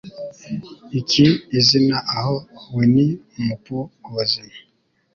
Iki 0.99 1.25
izina 1.59 1.97
aho 2.17 2.35
Winnie 2.75 3.15
Mu 3.45 3.55
Pooh 3.63 3.89
ubuzima 4.07 4.53